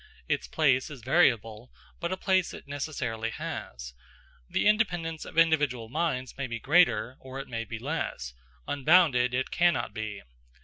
[0.27, 3.93] Its place is variable, but a place it necessarily has.
[4.49, 8.33] The independence of individual minds may be greater, or it may be less:
[8.67, 10.23] unbounded it cannot be.